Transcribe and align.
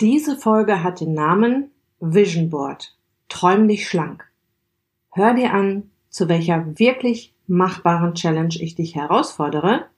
Diese 0.00 0.38
Folge 0.38 0.82
hat 0.82 1.02
den 1.02 1.12
Namen 1.12 1.72
Vision 2.00 2.48
Board. 2.48 2.96
Träum 3.28 3.68
dich 3.68 3.86
schlank. 3.86 4.24
Hör 5.12 5.34
dir 5.34 5.52
an, 5.52 5.90
zu 6.08 6.26
welcher 6.30 6.78
wirklich 6.78 7.34
machbaren 7.46 8.14
Challenge 8.14 8.54
ich 8.58 8.74
dich 8.74 8.94
herausfordere, 8.94 9.88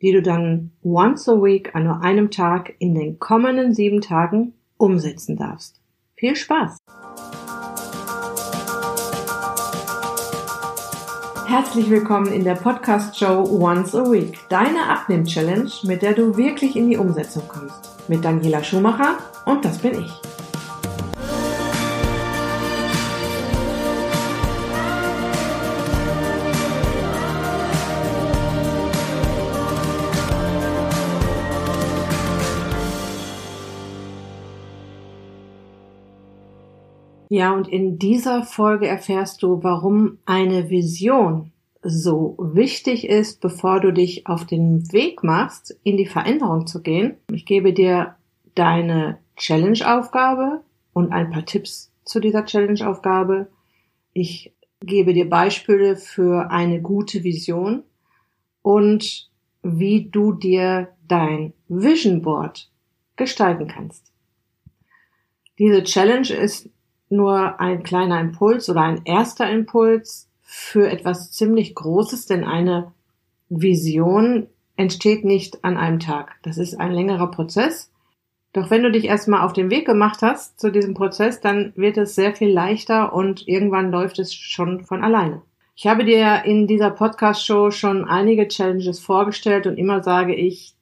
die 0.00 0.12
du 0.12 0.22
dann 0.22 0.70
once 0.82 1.28
a 1.28 1.32
week 1.32 1.74
an 1.74 1.84
nur 1.84 2.00
einem 2.00 2.30
Tag 2.30 2.76
in 2.78 2.94
den 2.94 3.18
kommenden 3.18 3.74
sieben 3.74 4.00
Tagen 4.00 4.54
umsetzen 4.78 5.36
darfst. 5.36 5.82
Viel 6.14 6.34
Spaß! 6.34 6.78
Herzlich 11.46 11.90
willkommen 11.90 12.32
in 12.32 12.44
der 12.44 12.54
Podcast-Show 12.54 13.50
Once 13.50 13.94
a 13.94 14.10
Week, 14.10 14.38
deine 14.48 14.88
Abnehm-Challenge, 14.88 15.70
mit 15.82 16.00
der 16.00 16.14
du 16.14 16.38
wirklich 16.38 16.74
in 16.74 16.88
die 16.88 16.96
Umsetzung 16.96 17.46
kommst 17.46 17.95
mit 18.08 18.24
Daniela 18.24 18.62
Schumacher 18.62 19.18
und 19.44 19.64
das 19.64 19.78
bin 19.78 20.00
ich. 20.00 20.12
Ja, 37.28 37.52
und 37.52 37.66
in 37.68 37.98
dieser 37.98 38.44
Folge 38.44 38.86
erfährst 38.86 39.42
du, 39.42 39.62
warum 39.62 40.18
eine 40.26 40.70
Vision 40.70 41.52
so 41.86 42.36
wichtig 42.38 43.08
ist, 43.08 43.40
bevor 43.40 43.80
du 43.80 43.92
dich 43.92 44.26
auf 44.26 44.44
den 44.44 44.92
Weg 44.92 45.22
machst, 45.22 45.78
in 45.84 45.96
die 45.96 46.06
Veränderung 46.06 46.66
zu 46.66 46.82
gehen. 46.82 47.16
Ich 47.32 47.46
gebe 47.46 47.72
dir 47.72 48.16
deine 48.54 49.18
Challenge-Aufgabe 49.36 50.62
und 50.92 51.12
ein 51.12 51.30
paar 51.30 51.44
Tipps 51.44 51.92
zu 52.04 52.20
dieser 52.20 52.44
Challenge-Aufgabe. 52.44 53.48
Ich 54.12 54.52
gebe 54.80 55.14
dir 55.14 55.28
Beispiele 55.28 55.96
für 55.96 56.50
eine 56.50 56.80
gute 56.80 57.22
Vision 57.22 57.82
und 58.62 59.30
wie 59.62 60.08
du 60.10 60.32
dir 60.32 60.88
dein 61.06 61.52
Vision 61.68 62.22
Board 62.22 62.70
gestalten 63.16 63.68
kannst. 63.68 64.12
Diese 65.58 65.82
Challenge 65.84 66.30
ist 66.30 66.68
nur 67.08 67.60
ein 67.60 67.82
kleiner 67.82 68.20
Impuls 68.20 68.68
oder 68.68 68.82
ein 68.82 69.02
erster 69.04 69.50
Impuls 69.50 70.28
für 70.48 70.88
etwas 70.88 71.32
ziemlich 71.32 71.74
Großes, 71.74 72.26
denn 72.26 72.44
eine 72.44 72.92
Vision 73.48 74.46
entsteht 74.76 75.24
nicht 75.24 75.64
an 75.64 75.76
einem 75.76 75.98
Tag. 75.98 76.36
Das 76.42 76.56
ist 76.56 76.78
ein 76.78 76.92
längerer 76.92 77.32
Prozess. 77.32 77.90
Doch 78.52 78.70
wenn 78.70 78.84
du 78.84 78.92
dich 78.92 79.06
erstmal 79.06 79.44
auf 79.44 79.52
den 79.52 79.70
Weg 79.70 79.86
gemacht 79.86 80.22
hast 80.22 80.60
zu 80.60 80.70
diesem 80.70 80.94
Prozess, 80.94 81.40
dann 81.40 81.72
wird 81.74 81.98
es 81.98 82.14
sehr 82.14 82.34
viel 82.34 82.50
leichter 82.50 83.12
und 83.12 83.46
irgendwann 83.48 83.90
läuft 83.90 84.20
es 84.20 84.32
schon 84.32 84.84
von 84.84 85.02
alleine. 85.02 85.42
Ich 85.74 85.88
habe 85.88 86.04
dir 86.04 86.44
in 86.44 86.68
dieser 86.68 86.90
Podcast-Show 86.90 87.72
schon 87.72 88.04
einige 88.04 88.46
Challenges 88.46 89.00
vorgestellt 89.00 89.66
und 89.66 89.76
immer 89.76 90.02
sage 90.02 90.34
ich, 90.34 90.74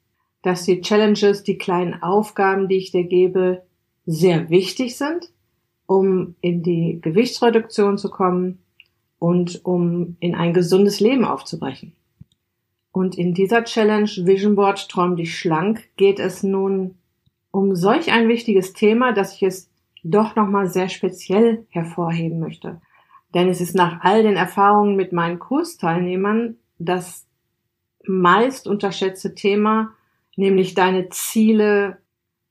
dass 0.43 0.65
die 0.65 0.83
Challenges, 0.83 1.43
die 1.43 1.57
kleinen 1.57 2.03
Aufgaben, 2.03 2.69
die 2.69 2.77
ich 2.77 2.93
dir 2.93 3.05
gebe, 3.05 3.63
sehr 4.05 4.51
wichtig 4.51 4.99
sind, 4.99 5.31
um 5.87 6.37
in 6.43 6.63
die 6.63 7.01
Gewichtsreduktion 7.01 7.97
zu 7.97 8.11
kommen, 8.11 8.59
und 9.19 9.65
um 9.65 10.17
in 10.21 10.35
ein 10.35 10.53
gesundes 10.53 11.01
Leben 11.01 11.25
aufzubrechen. 11.25 11.95
Und 12.93 13.19
in 13.19 13.35
dieser 13.35 13.65
Challenge 13.65 14.09
Vision 14.09 14.55
Board 14.55 14.89
Träum 14.89 15.17
dich 15.17 15.37
schlank 15.37 15.89
geht 15.97 16.21
es 16.21 16.43
nun 16.43 16.97
um 17.51 17.75
solch 17.75 18.13
ein 18.13 18.29
wichtiges 18.29 18.73
Thema, 18.73 19.13
dass 19.13 19.35
ich 19.35 19.43
es 19.43 19.71
doch 20.05 20.37
nochmal 20.37 20.69
sehr 20.69 20.89
speziell 20.89 21.67
hervorheben 21.71 22.39
möchte. 22.39 22.81
Denn 23.35 23.49
es 23.49 23.61
ist 23.61 23.75
nach 23.75 24.01
all 24.03 24.23
den 24.23 24.37
Erfahrungen 24.37 24.95
mit 24.97 25.13
meinen 25.13 25.39
Kursteilnehmern 25.39 26.57
das 26.79 27.27
meist 28.07 28.69
unterschätzte 28.69 29.35
Thema, 29.35 29.95
nämlich 30.37 30.75
deine 30.75 31.09
Ziele 31.09 31.99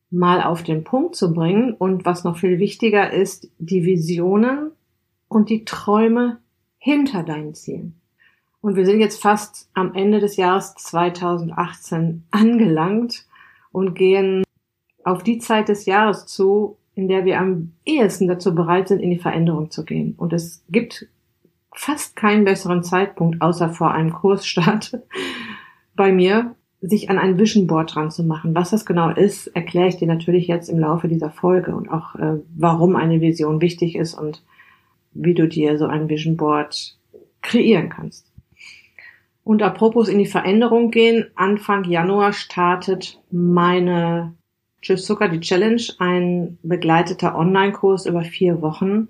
mal 0.09 0.43
auf 0.43 0.63
den 0.63 0.83
Punkt 0.83 1.15
zu 1.15 1.33
bringen 1.33 1.73
und 1.73 2.05
was 2.05 2.23
noch 2.23 2.37
viel 2.37 2.59
wichtiger 2.59 3.11
ist, 3.11 3.49
die 3.57 3.85
Visionen 3.85 4.71
und 5.27 5.49
die 5.49 5.65
Träume 5.65 6.39
hinter 6.83 7.23
deinen 7.23 7.53
Zielen. 7.53 7.95
Und 8.59 8.75
wir 8.75 8.85
sind 8.85 8.99
jetzt 8.99 9.21
fast 9.21 9.69
am 9.73 9.93
Ende 9.93 10.19
des 10.19 10.35
Jahres 10.35 10.75
2018 10.75 12.23
angelangt 12.29 13.25
und 13.71 13.93
gehen 13.93 14.43
auf 15.05 15.23
die 15.23 15.37
Zeit 15.37 15.69
des 15.69 15.85
Jahres 15.85 16.25
zu, 16.25 16.75
in 16.93 17.07
der 17.07 17.23
wir 17.23 17.39
am 17.39 17.71
ehesten 17.85 18.27
dazu 18.27 18.53
bereit 18.53 18.89
sind, 18.89 18.99
in 18.99 19.11
die 19.11 19.17
Veränderung 19.19 19.71
zu 19.71 19.85
gehen. 19.85 20.13
Und 20.17 20.33
es 20.33 20.65
gibt 20.69 21.07
fast 21.73 22.17
keinen 22.17 22.43
besseren 22.43 22.83
Zeitpunkt, 22.83 23.41
außer 23.41 23.69
vor 23.69 23.91
einem 23.91 24.11
Kursstart 24.11 24.99
bei 25.95 26.11
mir, 26.11 26.53
sich 26.81 27.09
an 27.09 27.17
ein 27.17 27.39
Vision 27.39 27.65
Board 27.65 27.95
dran 27.95 28.11
zu 28.11 28.25
machen. 28.25 28.55
Was 28.55 28.71
das 28.71 28.85
genau 28.85 29.09
ist, 29.09 29.47
erkläre 29.47 29.87
ich 29.87 29.95
dir 29.95 30.07
natürlich 30.07 30.47
jetzt 30.47 30.67
im 30.67 30.79
Laufe 30.79 31.07
dieser 31.07 31.31
Folge 31.31 31.73
und 31.73 31.87
auch, 31.89 32.15
äh, 32.15 32.41
warum 32.57 32.97
eine 32.97 33.21
Vision 33.21 33.61
wichtig 33.61 33.95
ist 33.95 34.15
und 34.15 34.43
wie 35.13 35.33
du 35.33 35.47
dir 35.47 35.77
so 35.77 35.85
ein 35.85 36.09
Vision 36.09 36.37
Board 36.37 36.97
kreieren 37.41 37.89
kannst. 37.89 38.31
Und 39.43 39.61
apropos 39.61 40.07
in 40.07 40.19
die 40.19 40.25
Veränderung 40.25 40.89
gehen, 40.89 41.25
Anfang 41.35 41.83
Januar 41.83 42.31
startet 42.33 43.19
meine 43.29 44.33
Tschüss 44.81 45.05
Zucker, 45.05 45.29
die 45.29 45.41
Challenge, 45.41 45.81
ein 45.99 46.57
begleiteter 46.63 47.37
Online-Kurs 47.37 48.05
über 48.05 48.23
vier 48.23 48.61
Wochen. 48.61 49.09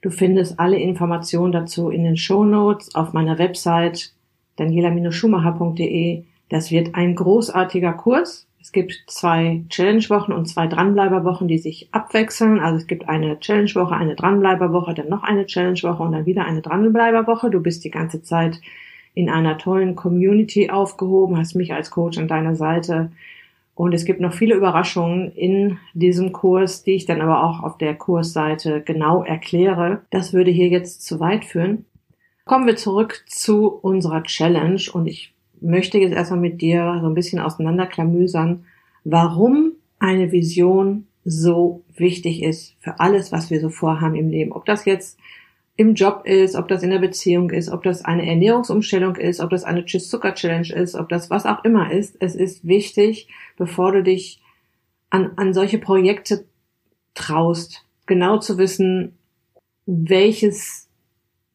Du 0.00 0.10
findest 0.10 0.58
alle 0.58 0.78
Informationen 0.78 1.52
dazu 1.52 1.90
in 1.90 2.04
den 2.04 2.16
Show 2.16 2.44
Notes 2.44 2.94
auf 2.94 3.12
meiner 3.12 3.38
Website 3.38 4.12
daniela-schumacher.de. 4.56 6.24
Das 6.48 6.70
wird 6.70 6.94
ein 6.94 7.14
großartiger 7.14 7.92
Kurs. 7.92 8.46
Es 8.62 8.70
gibt 8.70 9.02
zwei 9.08 9.64
Challenge-Wochen 9.68 10.32
und 10.32 10.46
zwei 10.46 10.68
Dranbleiber-Wochen, 10.68 11.48
die 11.48 11.58
sich 11.58 11.88
abwechseln. 11.90 12.60
Also 12.60 12.76
es 12.76 12.86
gibt 12.86 13.08
eine 13.08 13.40
Challenge-Woche, 13.40 13.96
eine 13.96 14.14
Dranbleiber-Woche, 14.14 14.94
dann 14.94 15.08
noch 15.08 15.24
eine 15.24 15.46
Challenge-Woche 15.46 16.00
und 16.00 16.12
dann 16.12 16.26
wieder 16.26 16.44
eine 16.44 16.62
Dranbleiber-Woche. 16.62 17.50
Du 17.50 17.60
bist 17.60 17.82
die 17.84 17.90
ganze 17.90 18.22
Zeit 18.22 18.60
in 19.14 19.28
einer 19.28 19.58
tollen 19.58 19.96
Community 19.96 20.70
aufgehoben, 20.70 21.36
hast 21.36 21.56
mich 21.56 21.74
als 21.74 21.90
Coach 21.90 22.18
an 22.18 22.28
deiner 22.28 22.54
Seite. 22.54 23.10
Und 23.74 23.94
es 23.94 24.04
gibt 24.04 24.20
noch 24.20 24.32
viele 24.32 24.54
Überraschungen 24.54 25.32
in 25.32 25.78
diesem 25.92 26.32
Kurs, 26.32 26.84
die 26.84 26.92
ich 26.92 27.04
dann 27.04 27.20
aber 27.20 27.42
auch 27.42 27.64
auf 27.64 27.78
der 27.78 27.96
Kursseite 27.96 28.80
genau 28.80 29.24
erkläre. 29.24 30.02
Das 30.10 30.32
würde 30.32 30.52
hier 30.52 30.68
jetzt 30.68 31.02
zu 31.02 31.18
weit 31.18 31.44
führen. 31.44 31.84
Kommen 32.44 32.66
wir 32.66 32.76
zurück 32.76 33.24
zu 33.26 33.66
unserer 33.66 34.22
Challenge 34.22 34.82
und 34.92 35.08
ich 35.08 35.31
möchte 35.62 35.98
jetzt 35.98 36.14
erstmal 36.14 36.40
mit 36.40 36.60
dir 36.60 36.98
so 37.00 37.06
ein 37.06 37.14
bisschen 37.14 37.40
auseinanderklamüsern, 37.40 38.64
warum 39.04 39.72
eine 39.98 40.32
Vision 40.32 41.06
so 41.24 41.84
wichtig 41.96 42.42
ist 42.42 42.74
für 42.80 42.98
alles, 43.00 43.32
was 43.32 43.50
wir 43.50 43.60
so 43.60 43.68
vorhaben 43.68 44.16
im 44.16 44.28
Leben. 44.28 44.52
Ob 44.52 44.64
das 44.64 44.84
jetzt 44.84 45.18
im 45.76 45.94
Job 45.94 46.26
ist, 46.26 46.54
ob 46.54 46.68
das 46.68 46.82
in 46.82 46.90
der 46.90 46.98
Beziehung 46.98 47.50
ist, 47.50 47.70
ob 47.70 47.82
das 47.82 48.04
eine 48.04 48.26
Ernährungsumstellung 48.26 49.16
ist, 49.16 49.40
ob 49.40 49.50
das 49.50 49.64
eine 49.64 49.84
Tschüss-Zucker-Challenge 49.84 50.74
ist, 50.74 50.94
ob 50.94 51.08
das 51.08 51.30
was 51.30 51.46
auch 51.46 51.64
immer 51.64 51.90
ist. 51.90 52.16
Es 52.20 52.34
ist 52.34 52.66
wichtig, 52.66 53.28
bevor 53.56 53.92
du 53.92 54.02
dich 54.02 54.40
an, 55.10 55.32
an 55.36 55.54
solche 55.54 55.78
Projekte 55.78 56.44
traust, 57.14 57.86
genau 58.06 58.38
zu 58.38 58.58
wissen, 58.58 59.16
welches 59.86 60.88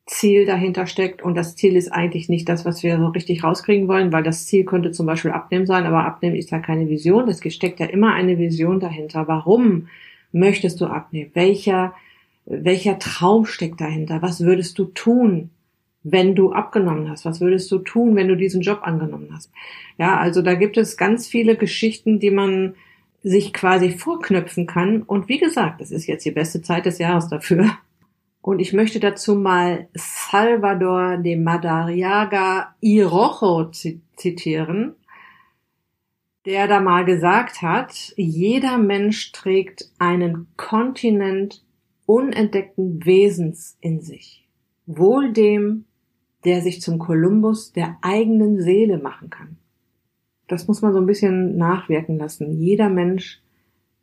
Ziel 0.08 0.46
dahinter 0.46 0.88
steckt. 0.88 1.22
Und 1.22 1.36
das 1.36 1.56
Ziel 1.56 1.76
ist 1.76 1.92
eigentlich 1.92 2.30
nicht 2.30 2.50
das, 2.50 2.66
was 2.66 2.82
wir 2.82 2.98
so 2.98 3.08
richtig 3.08 3.44
rauskriegen 3.44 3.88
wollen, 3.88 4.12
weil 4.12 4.24
das 4.24 4.48
Ziel 4.48 4.66
könnte 4.66 4.92
zum 4.92 5.06
Beispiel 5.06 5.32
Abnehmen 5.32 5.68
sein, 5.68 5.86
aber 5.86 6.06
Abnehmen 6.06 6.36
ist 6.36 6.50
ja 6.50 6.60
keine 6.60 6.90
Vision. 6.90 7.28
Es 7.28 7.42
steckt 7.54 7.80
ja 7.80 7.86
immer 7.86 8.14
eine 8.14 8.38
Vision 8.38 8.80
dahinter. 8.80 9.28
Warum 9.28 9.88
möchtest 10.32 10.82
du 10.82 10.86
abnehmen? 10.86 11.32
Welcher, 11.34 11.94
welcher 12.46 12.98
Traum 13.00 13.46
steckt 13.46 13.82
dahinter? 13.82 14.22
Was 14.22 14.42
würdest 14.42 14.80
du 14.80 14.86
tun? 14.86 15.52
wenn 16.10 16.36
du 16.36 16.54
abgenommen 16.54 17.10
hast? 17.10 17.26
Was 17.26 17.42
würdest 17.42 17.70
du 17.72 17.80
tun, 17.80 18.16
wenn 18.16 18.30
du 18.30 18.38
diesen 18.38 18.62
Job 18.62 18.80
angenommen 18.84 19.30
hast? 19.34 19.52
Ja, 19.98 20.18
also 20.18 20.42
da 20.42 20.54
gibt 20.54 20.78
es 20.78 20.96
ganz 20.96 21.28
viele 21.28 21.58
Geschichten, 21.58 22.20
die 22.20 22.32
man 22.32 22.76
sich 23.24 23.52
quasi 23.52 23.92
vorknöpfen 23.92 24.68
kann. 24.68 25.02
Und 25.02 25.28
wie 25.28 25.38
gesagt, 25.38 25.82
es 25.82 25.92
ist 25.92 26.08
jetzt 26.08 26.26
die 26.26 26.32
beste 26.32 26.62
Zeit 26.62 26.86
des 26.86 26.98
Jahres 27.00 27.28
dafür. 27.28 27.78
Und 28.48 28.60
ich 28.60 28.72
möchte 28.72 29.02
dazu 29.02 29.36
mal 29.36 29.90
Salvador 29.94 31.18
de 31.18 31.36
Madariaga 31.36 32.76
Irojo 32.80 33.72
zitieren, 34.16 34.96
der 36.46 36.70
da 36.70 36.80
mal 36.80 37.04
gesagt 37.04 37.62
hat, 37.62 38.14
jeder 38.16 38.78
Mensch 38.78 39.34
trägt 39.34 39.92
einen 39.98 40.48
Kontinent 40.56 41.66
unentdeckten 42.06 43.06
Wesens 43.06 43.78
in 43.82 44.00
sich. 44.00 44.48
Wohl 44.86 45.34
dem, 45.34 45.84
der 46.46 46.62
sich 46.62 46.82
zum 46.82 47.00
Kolumbus 47.00 47.74
der 47.74 47.98
eigenen 48.02 48.62
Seele 48.62 48.98
machen 48.98 49.30
kann. 49.30 49.58
Das 50.48 50.70
muss 50.70 50.82
man 50.82 50.94
so 50.94 51.00
ein 51.00 51.06
bisschen 51.06 51.58
nachwirken 51.58 52.18
lassen. 52.18 52.54
Jeder 52.54 52.88
Mensch 52.88 53.42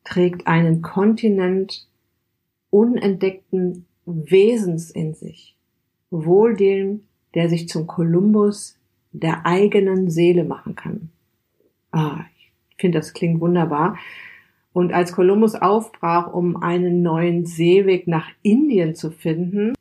trägt 0.05 0.47
einen 0.47 0.82
Kontinent 0.82 1.88
unentdeckten 2.69 3.87
Wesens 4.06 4.90
in 4.90 5.14
sich. 5.14 5.56
Wohl 6.10 6.56
dem, 6.56 7.04
der 7.34 7.48
sich 7.48 7.68
zum 7.68 7.86
Kolumbus 7.86 8.78
der 9.12 9.46
eigenen 9.46 10.10
Seele 10.10 10.44
machen 10.44 10.74
kann. 10.74 11.10
Ah, 11.92 12.20
ich 12.70 12.76
finde, 12.78 12.98
das 12.98 13.12
klingt 13.12 13.40
wunderbar. 13.40 13.96
Und 14.72 14.92
als 14.92 15.12
Kolumbus 15.12 15.54
aufbrach, 15.54 16.32
um 16.32 16.56
einen 16.56 17.02
neuen 17.02 17.46
Seeweg 17.46 18.08
nach 18.08 18.28
Indien 18.42 18.94
zu 18.96 19.10
finden, 19.12 19.74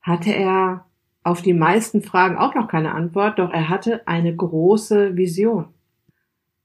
hatte 0.00 0.34
er 0.34 0.86
auf 1.22 1.42
die 1.42 1.52
meisten 1.52 2.00
Fragen 2.00 2.38
auch 2.38 2.54
noch 2.54 2.68
keine 2.68 2.94
Antwort, 2.94 3.38
doch 3.38 3.52
er 3.52 3.68
hatte 3.68 4.06
eine 4.08 4.34
große 4.34 5.16
Vision. 5.16 5.66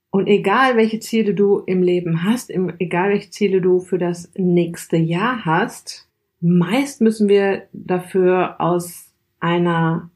Und 0.10 0.28
egal 0.28 0.78
welche 0.78 1.00
Ziele 1.00 1.34
du 1.34 1.60
im 1.66 1.84
Leben 1.84 2.24
hast, 2.24 2.50
egal 2.52 3.10
welche 3.10 3.32
Ziele 3.32 3.60
du 3.60 3.80
für 3.80 3.98
das 3.98 4.32
nächste 4.38 4.96
Jahr 4.96 5.44
hast, 5.44 6.08
meist 6.44 7.02
müssen 7.02 7.30
wir 7.30 7.64
dafür 7.72 8.60
aus 8.60 9.14
einer 9.40 10.12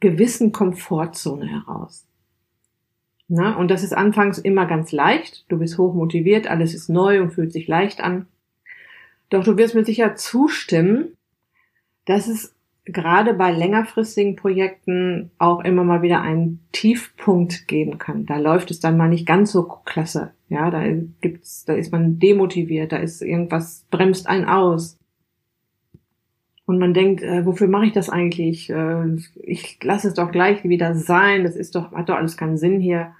gewissen 0.00 0.52
Komfortzone 0.52 1.46
heraus. 1.46 2.06
Na, 3.28 3.56
und 3.56 3.70
das 3.70 3.82
ist 3.82 3.92
anfangs 3.92 4.38
immer 4.38 4.66
ganz 4.66 4.92
leicht. 4.92 5.44
Du 5.48 5.58
bist 5.58 5.78
hoch 5.78 5.94
motiviert, 5.94 6.46
alles 6.46 6.74
ist 6.74 6.88
neu 6.88 7.20
und 7.20 7.32
fühlt 7.32 7.52
sich 7.52 7.66
leicht 7.66 8.00
an. 8.00 8.26
Doch 9.28 9.42
du 9.42 9.56
wirst 9.56 9.74
mir 9.74 9.84
sicher 9.84 10.14
zustimmen, 10.14 11.16
dass 12.04 12.28
es 12.28 12.54
gerade 12.84 13.34
bei 13.34 13.50
längerfristigen 13.50 14.36
Projekten 14.36 15.30
auch 15.38 15.64
immer 15.64 15.84
mal 15.84 16.02
wieder 16.02 16.20
einen 16.20 16.60
Tiefpunkt 16.72 17.66
geben 17.66 17.98
kann. 17.98 18.26
Da 18.26 18.38
läuft 18.38 18.70
es 18.70 18.80
dann 18.80 18.96
mal 18.96 19.08
nicht 19.08 19.26
ganz 19.26 19.52
so 19.52 19.64
klasse. 19.84 20.32
Ja, 20.48 20.70
da 20.70 20.82
gibt's, 21.20 21.64
da 21.64 21.74
ist 21.74 21.90
man 21.90 22.18
demotiviert, 22.18 22.92
da 22.92 22.98
ist 22.98 23.22
irgendwas 23.22 23.86
bremst 23.90 24.28
einen 24.28 24.44
aus. 24.44 24.98
Und 26.72 26.78
man 26.78 26.94
denkt, 26.94 27.22
äh, 27.22 27.44
wofür 27.44 27.68
mache 27.68 27.84
ich 27.84 27.92
das 27.92 28.08
eigentlich? 28.08 28.70
Äh, 28.70 29.16
ich 29.42 29.78
lasse 29.82 30.08
es 30.08 30.14
doch 30.14 30.32
gleich 30.32 30.64
wieder 30.64 30.94
sein. 30.94 31.44
Das 31.44 31.54
ist 31.54 31.74
doch, 31.74 31.92
hat 31.92 32.08
doch 32.08 32.14
alles 32.14 32.38
keinen 32.38 32.56
Sinn 32.56 32.80
hier. 32.80 33.12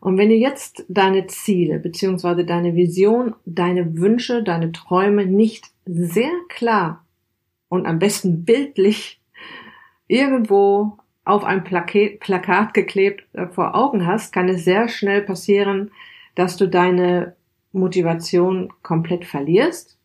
Und 0.00 0.18
wenn 0.18 0.28
du 0.28 0.34
jetzt 0.34 0.84
deine 0.90 1.26
Ziele 1.26 1.78
beziehungsweise 1.78 2.44
deine 2.44 2.74
Vision, 2.74 3.34
deine 3.46 3.96
Wünsche, 3.96 4.42
deine 4.42 4.72
Träume 4.72 5.24
nicht 5.24 5.70
sehr 5.86 6.34
klar 6.50 7.02
und 7.70 7.86
am 7.86 7.98
besten 7.98 8.44
bildlich 8.44 9.22
irgendwo 10.06 10.98
auf 11.24 11.44
ein 11.44 11.64
Plakat, 11.64 12.20
Plakat 12.20 12.74
geklebt 12.74 13.24
äh, 13.32 13.46
vor 13.46 13.74
Augen 13.74 14.06
hast, 14.06 14.34
kann 14.34 14.50
es 14.50 14.66
sehr 14.66 14.90
schnell 14.90 15.22
passieren, 15.22 15.92
dass 16.34 16.58
du 16.58 16.68
deine 16.68 17.36
Motivation 17.72 18.70
komplett 18.82 19.24
verlierst 19.24 19.96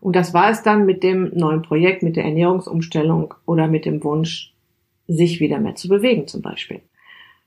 und 0.00 0.16
das 0.16 0.32
war 0.34 0.50
es 0.50 0.62
dann 0.62 0.86
mit 0.86 1.02
dem 1.02 1.30
neuen 1.34 1.62
Projekt, 1.62 2.02
mit 2.02 2.16
der 2.16 2.24
Ernährungsumstellung 2.24 3.34
oder 3.46 3.68
mit 3.68 3.84
dem 3.84 4.02
Wunsch, 4.02 4.54
sich 5.06 5.40
wieder 5.40 5.58
mehr 5.58 5.74
zu 5.74 5.88
bewegen 5.88 6.26
zum 6.26 6.40
Beispiel. 6.40 6.80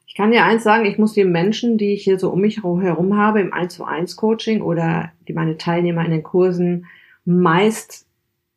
Ich 0.06 0.16
kann 0.16 0.32
dir 0.32 0.44
eins 0.44 0.64
sagen, 0.64 0.86
ich 0.86 1.00
muss 1.00 1.14
die 1.14 1.24
Menschen, 1.24 1.78
die 1.78 1.94
ich 1.94 2.04
hier 2.04 2.20
so 2.20 2.30
um 2.30 2.42
mich 2.42 2.64
herum 2.64 3.18
habe 3.18 3.42
im 3.42 3.52
1 3.52 3.74
zu 3.74 3.86
1 3.86 4.16
Coaching 4.16 4.62
oder 4.62 5.12
die 5.28 5.34
meine 5.34 5.58
Teilnehmer 5.58 6.06
in 6.06 6.12
den 6.12 6.24
Kursen 6.24 6.86
meist 7.26 8.06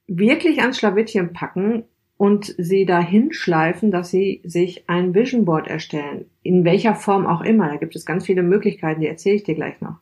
wirklich 0.06 0.60
ans 0.60 0.78
Schlawittchen 0.78 1.32
packen 1.32 1.84
und 2.18 2.54
sie 2.58 2.84
dahin 2.84 3.32
schleifen, 3.32 3.90
dass 3.90 4.10
sie 4.10 4.40
sich 4.44 4.88
ein 4.88 5.14
Vision 5.14 5.44
Board 5.44 5.68
erstellen. 5.68 6.26
In 6.42 6.64
welcher 6.64 6.94
Form 6.94 7.26
auch 7.26 7.42
immer. 7.42 7.68
Da 7.68 7.76
gibt 7.76 7.96
es 7.96 8.06
ganz 8.06 8.26
viele 8.26 8.42
Möglichkeiten, 8.42 9.00
die 9.00 9.06
erzähle 9.06 9.36
ich 9.36 9.44
dir 9.44 9.54
gleich 9.54 9.80
noch. 9.80 9.96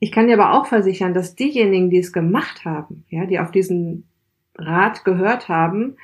Ich 0.00 0.12
kann 0.12 0.28
dir 0.28 0.40
aber 0.40 0.58
auch 0.58 0.66
versichern, 0.66 1.14
dass 1.14 1.34
diejenigen, 1.34 1.90
die 1.90 1.98
es 1.98 2.12
gemacht 2.12 2.64
haben, 2.64 3.04
ja, 3.08 3.26
die 3.26 3.40
auf 3.40 3.50
diesen 3.50 4.08
Rat 4.56 5.04
gehört 5.04 5.48
haben, 5.48 5.96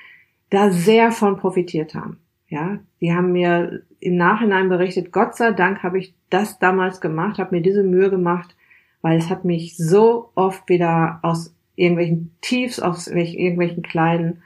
da 0.50 0.70
sehr 0.70 1.12
von 1.12 1.36
profitiert 1.36 1.94
haben. 1.94 2.18
Ja, 2.48 2.78
die 3.00 3.12
haben 3.12 3.32
mir 3.32 3.82
im 4.00 4.16
Nachhinein 4.16 4.68
berichtet, 4.68 5.12
Gott 5.12 5.34
sei 5.36 5.52
Dank 5.52 5.82
habe 5.82 5.98
ich 5.98 6.14
das 6.30 6.58
damals 6.58 7.00
gemacht, 7.00 7.38
habe 7.38 7.56
mir 7.56 7.62
diese 7.62 7.82
Mühe 7.82 8.10
gemacht, 8.10 8.54
weil 9.02 9.18
es 9.18 9.30
hat 9.30 9.44
mich 9.44 9.76
so 9.76 10.30
oft 10.34 10.68
wieder 10.68 11.20
aus 11.22 11.54
irgendwelchen 11.74 12.34
Tiefs, 12.40 12.80
aus 12.80 13.08
irgendwelchen 13.08 13.82
kleinen 13.82 14.42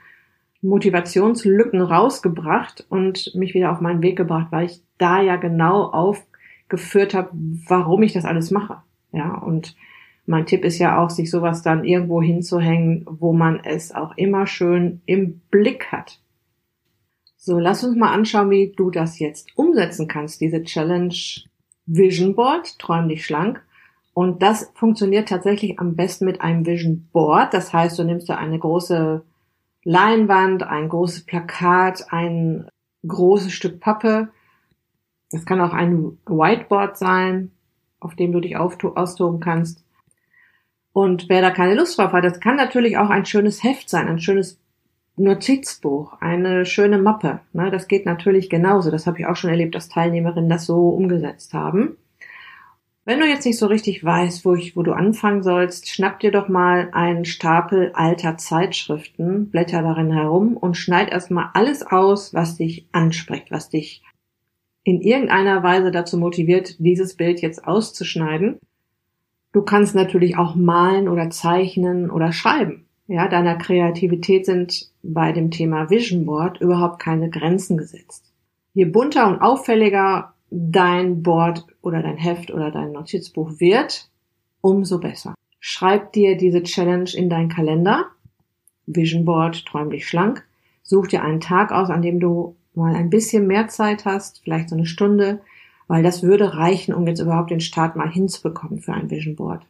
Motivationslücken 0.61 1.81
rausgebracht 1.81 2.85
und 2.89 3.33
mich 3.35 3.53
wieder 3.53 3.71
auf 3.71 3.81
meinen 3.81 4.01
Weg 4.01 4.17
gebracht, 4.17 4.47
weil 4.51 4.65
ich 4.65 4.81
da 4.97 5.21
ja 5.21 5.35
genau 5.35 5.83
aufgeführt 5.83 7.13
habe, 7.13 7.29
warum 7.67 8.03
ich 8.03 8.13
das 8.13 8.25
alles 8.25 8.51
mache. 8.51 8.81
Ja, 9.11 9.35
und 9.35 9.75
mein 10.25 10.45
Tipp 10.45 10.63
ist 10.63 10.77
ja 10.77 11.01
auch, 11.01 11.09
sich 11.09 11.31
sowas 11.31 11.63
dann 11.63 11.83
irgendwo 11.83 12.21
hinzuhängen, 12.21 13.05
wo 13.09 13.33
man 13.33 13.59
es 13.63 13.93
auch 13.93 14.15
immer 14.15 14.45
schön 14.45 15.01
im 15.05 15.39
Blick 15.49 15.91
hat. 15.91 16.19
So, 17.35 17.57
lass 17.57 17.83
uns 17.83 17.95
mal 17.95 18.13
anschauen, 18.13 18.49
wie 18.49 18.73
du 18.75 18.91
das 18.91 19.17
jetzt 19.17 19.57
umsetzen 19.57 20.07
kannst, 20.07 20.41
diese 20.41 20.61
Challenge 20.61 21.15
Vision 21.85 22.35
Board, 22.35 22.77
träum 22.77 23.09
dich 23.09 23.25
schlank. 23.25 23.63
Und 24.13 24.43
das 24.43 24.71
funktioniert 24.75 25.29
tatsächlich 25.29 25.79
am 25.79 25.95
besten 25.95 26.25
mit 26.25 26.41
einem 26.41 26.65
Vision 26.65 27.07
Board. 27.11 27.53
Das 27.53 27.73
heißt, 27.73 27.97
du 27.97 28.03
nimmst 28.03 28.29
da 28.29 28.35
eine 28.35 28.59
große 28.59 29.23
Leinwand, 29.83 30.63
ein 30.63 30.89
großes 30.89 31.25
Plakat, 31.25 32.11
ein 32.11 32.67
großes 33.07 33.51
Stück 33.53 33.79
Pappe. 33.79 34.29
Das 35.31 35.45
kann 35.45 35.61
auch 35.61 35.73
ein 35.73 36.17
Whiteboard 36.25 36.97
sein, 36.97 37.51
auf 37.99 38.15
dem 38.15 38.31
du 38.31 38.39
dich 38.39 38.57
austoben 38.57 39.39
kannst. 39.39 39.83
Und 40.93 41.29
wer 41.29 41.41
da 41.41 41.51
keine 41.51 41.75
Lust 41.75 41.97
drauf 41.97 42.11
hat, 42.11 42.23
das 42.23 42.39
kann 42.39 42.55
natürlich 42.55 42.97
auch 42.97 43.09
ein 43.09 43.25
schönes 43.25 43.63
Heft 43.63 43.89
sein, 43.89 44.07
ein 44.07 44.19
schönes 44.19 44.59
Notizbuch, 45.17 46.13
eine 46.21 46.65
schöne 46.65 46.97
Mappe. 46.97 47.41
Ne, 47.53 47.69
das 47.71 47.87
geht 47.87 48.05
natürlich 48.05 48.49
genauso. 48.49 48.89
Das 48.89 49.05
habe 49.05 49.19
ich 49.19 49.25
auch 49.25 49.35
schon 49.35 49.49
erlebt, 49.49 49.75
dass 49.75 49.89
Teilnehmerinnen 49.89 50.49
das 50.49 50.65
so 50.65 50.89
umgesetzt 50.89 51.53
haben. 51.53 51.97
Wenn 53.05 53.19
du 53.19 53.25
jetzt 53.25 53.45
nicht 53.45 53.57
so 53.57 53.65
richtig 53.65 54.03
weißt, 54.03 54.45
wo, 54.45 54.53
ich, 54.53 54.75
wo 54.75 54.83
du 54.83 54.93
anfangen 54.93 55.41
sollst, 55.41 55.89
schnapp 55.89 56.19
dir 56.19 56.31
doch 56.31 56.47
mal 56.47 56.89
einen 56.91 57.25
Stapel 57.25 57.91
alter 57.93 58.37
Zeitschriften, 58.37 59.49
blätter 59.49 59.81
darin 59.81 60.11
herum 60.11 60.55
und 60.55 60.77
schneid 60.77 61.09
erstmal 61.09 61.49
alles 61.53 61.81
aus, 61.81 62.33
was 62.33 62.57
dich 62.57 62.87
anspricht, 62.91 63.51
was 63.51 63.69
dich 63.69 64.03
in 64.89 65.01
irgendeiner 65.01 65.61
Weise 65.61 65.91
dazu 65.91 66.17
motiviert, 66.17 66.75
dieses 66.79 67.13
Bild 67.13 67.41
jetzt 67.41 67.67
auszuschneiden. 67.67 68.57
Du 69.51 69.61
kannst 69.61 69.93
natürlich 69.93 70.35
auch 70.35 70.55
malen 70.55 71.07
oder 71.07 71.29
zeichnen 71.29 72.09
oder 72.09 72.31
schreiben. 72.31 72.87
Ja, 73.07 73.27
deiner 73.27 73.55
Kreativität 73.55 74.47
sind 74.47 74.89
bei 75.03 75.31
dem 75.31 75.51
Thema 75.51 75.91
Vision 75.91 76.25
Board 76.25 76.59
überhaupt 76.59 76.99
keine 76.99 77.29
Grenzen 77.29 77.77
gesetzt. 77.77 78.31
Je 78.73 78.85
bunter 78.85 79.27
und 79.27 79.41
auffälliger 79.41 80.33
dein 80.49 81.21
Board 81.21 81.67
oder 81.83 82.01
dein 82.01 82.17
Heft 82.17 82.49
oder 82.49 82.71
dein 82.71 82.91
Notizbuch 82.91 83.59
wird, 83.59 84.09
umso 84.61 84.99
besser. 84.99 85.35
Schreib 85.59 86.13
dir 86.13 86.35
diese 86.35 86.63
Challenge 86.63 87.11
in 87.13 87.29
deinen 87.29 87.49
Kalender. 87.49 88.07
Vision 88.87 89.23
Board, 89.23 89.65
träum 89.67 89.91
dich 89.91 90.07
schlank. 90.07 90.43
Such 90.81 91.07
dir 91.07 91.23
einen 91.23 91.41
Tag 91.41 91.71
aus, 91.71 91.91
an 91.91 92.01
dem 92.01 92.19
du 92.19 92.55
mal 92.79 92.95
ein 92.95 93.09
bisschen 93.09 93.47
mehr 93.47 93.67
Zeit 93.67 94.05
hast, 94.05 94.41
vielleicht 94.43 94.69
so 94.69 94.75
eine 94.75 94.85
Stunde, 94.85 95.41
weil 95.87 96.03
das 96.03 96.23
würde 96.23 96.55
reichen, 96.55 96.93
um 96.93 97.07
jetzt 97.07 97.19
überhaupt 97.19 97.51
den 97.51 97.59
Start 97.59 97.95
mal 97.95 98.09
hinzubekommen 98.09 98.79
für 98.79 98.93
ein 98.93 99.09
Vision 99.09 99.35
Board. 99.35 99.65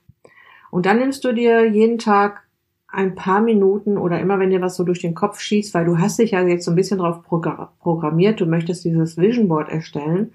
Und 0.72 0.86
dann 0.86 1.00
nimmst 1.00 1.24
du 1.24 1.34
dir 1.34 1.68
jeden 1.68 1.98
Tag 1.98 2.44
ein 2.92 3.16
paar 3.16 3.42
Minuten 3.42 3.98
oder 3.98 4.20
immer 4.20 4.40
wenn 4.40 4.50
dir 4.50 4.62
was 4.62 4.76
so 4.76 4.84
durch 4.84 5.00
den 5.00 5.14
Kopf 5.14 5.40
schießt, 5.40 5.74
weil 5.74 5.86
du 5.86 6.00
hast 6.00 6.20
dich 6.20 6.32
ja 6.32 6.42
jetzt 6.42 6.66
so 6.66 6.72
ein 6.72 6.76
bisschen 6.76 7.00
drauf 7.00 7.22
programmiert, 7.24 8.42
du 8.42 8.46
möchtest 8.46 8.84
dieses 8.84 9.18
Vision 9.18 9.48
Board 9.48 9.70
erstellen, 9.70 10.32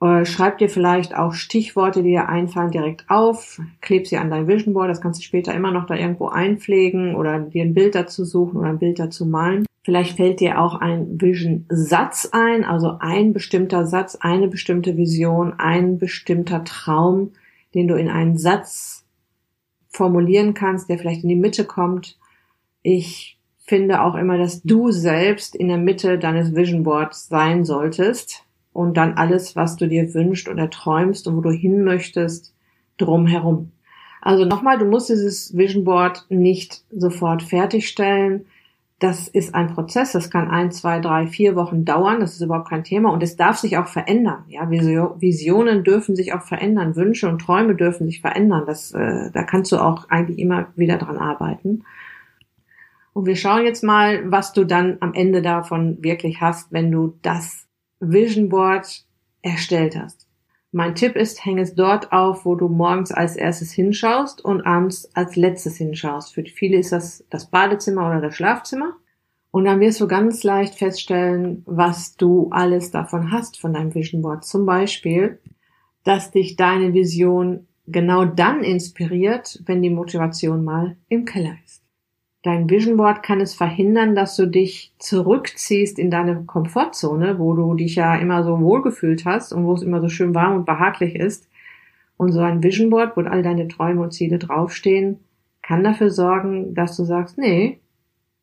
äh, 0.00 0.24
schreib 0.24 0.58
dir 0.58 0.70
vielleicht 0.70 1.14
auch 1.14 1.34
Stichworte, 1.34 2.02
die 2.02 2.10
dir 2.10 2.28
einfallen, 2.28 2.70
direkt 2.70 3.04
auf, 3.08 3.60
kleb 3.80 4.06
sie 4.06 4.16
an 4.16 4.30
dein 4.30 4.48
Vision 4.48 4.72
Board, 4.72 4.88
das 4.88 5.00
kannst 5.00 5.20
du 5.20 5.24
später 5.24 5.54
immer 5.54 5.70
noch 5.70 5.86
da 5.86 5.94
irgendwo 5.94 6.28
einpflegen 6.28 7.14
oder 7.14 7.38
dir 7.38 7.64
ein 7.64 7.74
Bild 7.74 7.94
dazu 7.94 8.24
suchen 8.24 8.56
oder 8.56 8.68
ein 8.68 8.78
Bild 8.78 8.98
dazu 8.98 9.26
malen. 9.26 9.67
Vielleicht 9.88 10.18
fällt 10.18 10.40
dir 10.40 10.60
auch 10.60 10.74
ein 10.74 11.18
Vision-Satz 11.18 12.28
ein, 12.32 12.66
also 12.66 12.98
ein 13.00 13.32
bestimmter 13.32 13.86
Satz, 13.86 14.16
eine 14.20 14.46
bestimmte 14.46 14.98
Vision, 14.98 15.54
ein 15.56 15.96
bestimmter 15.96 16.62
Traum, 16.62 17.30
den 17.74 17.88
du 17.88 17.94
in 17.94 18.10
einen 18.10 18.36
Satz 18.36 19.06
formulieren 19.88 20.52
kannst, 20.52 20.90
der 20.90 20.98
vielleicht 20.98 21.22
in 21.22 21.30
die 21.30 21.36
Mitte 21.36 21.64
kommt. 21.64 22.18
Ich 22.82 23.38
finde 23.60 24.02
auch 24.02 24.14
immer, 24.14 24.36
dass 24.36 24.60
du 24.60 24.90
selbst 24.90 25.56
in 25.56 25.68
der 25.68 25.78
Mitte 25.78 26.18
deines 26.18 26.54
Vision 26.54 26.82
Boards 26.82 27.28
sein 27.28 27.64
solltest 27.64 28.44
und 28.74 28.98
dann 28.98 29.14
alles, 29.14 29.56
was 29.56 29.76
du 29.76 29.88
dir 29.88 30.12
wünschst 30.12 30.50
oder 30.50 30.68
träumst 30.68 31.26
und 31.26 31.38
wo 31.38 31.40
du 31.40 31.50
hin 31.50 31.82
möchtest, 31.82 32.54
drumherum. 32.98 33.72
Also 34.20 34.44
nochmal, 34.44 34.76
du 34.76 34.84
musst 34.84 35.08
dieses 35.08 35.56
Vision 35.56 35.84
Board 35.84 36.26
nicht 36.28 36.84
sofort 36.90 37.42
fertigstellen 37.42 38.44
das 38.98 39.28
ist 39.28 39.54
ein 39.54 39.68
Prozess, 39.68 40.12
das 40.12 40.28
kann 40.28 40.50
ein, 40.50 40.72
zwei, 40.72 40.98
drei, 40.98 41.28
vier 41.28 41.54
Wochen 41.54 41.84
dauern, 41.84 42.18
das 42.18 42.34
ist 42.34 42.40
überhaupt 42.40 42.68
kein 42.68 42.82
Thema 42.82 43.12
und 43.12 43.22
es 43.22 43.36
darf 43.36 43.56
sich 43.56 43.78
auch 43.78 43.86
verändern. 43.86 44.44
Ja, 44.48 44.68
Visionen 44.70 45.84
dürfen 45.84 46.16
sich 46.16 46.32
auch 46.32 46.42
verändern, 46.42 46.96
Wünsche 46.96 47.28
und 47.28 47.38
Träume 47.40 47.76
dürfen 47.76 48.06
sich 48.06 48.20
verändern. 48.20 48.64
Das, 48.66 48.92
äh, 48.92 49.30
da 49.32 49.44
kannst 49.44 49.70
du 49.70 49.78
auch 49.78 50.08
eigentlich 50.08 50.38
immer 50.40 50.68
wieder 50.74 50.98
dran 50.98 51.16
arbeiten. 51.16 51.84
Und 53.12 53.26
wir 53.26 53.36
schauen 53.36 53.64
jetzt 53.64 53.84
mal, 53.84 54.30
was 54.30 54.52
du 54.52 54.64
dann 54.64 54.98
am 55.00 55.14
Ende 55.14 55.42
davon 55.42 55.98
wirklich 56.02 56.40
hast, 56.40 56.72
wenn 56.72 56.90
du 56.90 57.18
das 57.22 57.66
Vision 58.00 58.48
Board 58.48 59.04
erstellt 59.42 59.96
hast. 60.00 60.27
Mein 60.70 60.94
Tipp 60.94 61.16
ist, 61.16 61.44
häng 61.44 61.58
es 61.58 61.74
dort 61.74 62.12
auf, 62.12 62.44
wo 62.44 62.54
du 62.54 62.68
morgens 62.68 63.10
als 63.10 63.36
erstes 63.36 63.72
hinschaust 63.72 64.44
und 64.44 64.62
abends 64.62 65.10
als 65.14 65.34
letztes 65.34 65.76
hinschaust. 65.76 66.34
Für 66.34 66.44
viele 66.44 66.76
ist 66.76 66.92
das 66.92 67.24
das 67.30 67.46
Badezimmer 67.50 68.06
oder 68.06 68.20
das 68.20 68.36
Schlafzimmer. 68.36 68.96
Und 69.50 69.64
dann 69.64 69.80
wirst 69.80 70.00
du 70.00 70.06
ganz 70.06 70.44
leicht 70.44 70.74
feststellen, 70.74 71.62
was 71.64 72.16
du 72.16 72.48
alles 72.50 72.90
davon 72.90 73.32
hast 73.32 73.58
von 73.58 73.72
deinem 73.72 73.94
Vision 73.94 74.20
Board. 74.20 74.44
Zum 74.44 74.66
Beispiel, 74.66 75.40
dass 76.04 76.30
dich 76.30 76.56
deine 76.56 76.92
Vision 76.92 77.66
genau 77.86 78.26
dann 78.26 78.62
inspiriert, 78.62 79.62
wenn 79.64 79.80
die 79.80 79.90
Motivation 79.90 80.64
mal 80.64 80.96
im 81.08 81.24
Keller 81.24 81.56
ist. 81.64 81.87
Dein 82.42 82.70
Vision 82.70 82.96
Board 82.96 83.24
kann 83.24 83.40
es 83.40 83.54
verhindern, 83.54 84.14
dass 84.14 84.36
du 84.36 84.46
dich 84.46 84.92
zurückziehst 84.98 85.98
in 85.98 86.10
deine 86.10 86.44
Komfortzone, 86.44 87.38
wo 87.38 87.54
du 87.54 87.74
dich 87.74 87.96
ja 87.96 88.14
immer 88.16 88.44
so 88.44 88.60
wohlgefühlt 88.60 89.24
hast 89.24 89.52
und 89.52 89.64
wo 89.64 89.74
es 89.74 89.82
immer 89.82 90.00
so 90.00 90.08
schön 90.08 90.34
warm 90.34 90.54
und 90.54 90.64
behaglich 90.64 91.16
ist. 91.16 91.48
Und 92.16 92.32
so 92.32 92.40
ein 92.40 92.62
Vision 92.62 92.90
Board, 92.90 93.16
wo 93.16 93.22
all 93.22 93.42
deine 93.42 93.66
Träume 93.66 94.02
und 94.02 94.12
Ziele 94.12 94.38
draufstehen, 94.38 95.18
kann 95.62 95.82
dafür 95.82 96.10
sorgen, 96.10 96.74
dass 96.74 96.96
du 96.96 97.04
sagst, 97.04 97.38
nee, 97.38 97.80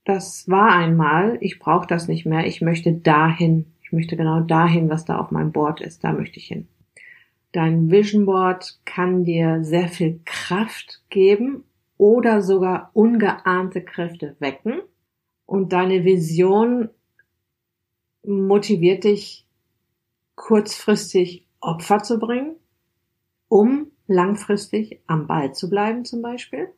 das 0.04 0.48
war 0.50 0.74
einmal, 0.74 1.38
ich 1.40 1.60
brauche 1.60 1.88
das 1.88 2.08
nicht 2.08 2.26
mehr, 2.26 2.46
ich 2.46 2.62
möchte 2.62 2.94
dahin, 2.94 3.66
ich 3.82 3.92
möchte 3.92 4.18
genau 4.18 4.42
dahin, 4.42 4.90
was 4.90 5.06
da 5.06 5.18
auf 5.18 5.32
meinem 5.32 5.52
Board 5.52 5.82
ist, 5.82 6.04
da 6.04 6.12
möchte 6.12 6.38
ich 6.38 6.48
hin. 6.48 6.68
Dein 7.54 7.90
Vision 7.90 8.26
Board 8.26 8.78
kann 8.84 9.24
dir 9.24 9.64
sehr 9.64 9.88
viel 9.88 10.20
Kraft 10.26 11.02
geben 11.10 11.64
oder 11.98 12.42
sogar 12.42 12.92
ungeahnte 12.94 13.84
Kräfte 13.84 14.36
wecken 14.40 14.82
und 15.46 15.74
deine 15.74 16.04
Vision 16.04 16.90
motiviert 18.24 19.04
dich 19.04 19.48
kurzfristig 20.36 21.48
Opfer 21.60 22.04
zu 22.04 22.20
bringen, 22.20 22.56
um 23.48 23.92
langfristig 24.08 25.02
am 25.08 25.28
Ball 25.28 25.54
zu 25.54 25.70
bleiben 25.70 26.06
zum 26.06 26.22
Beispiel. 26.22 26.70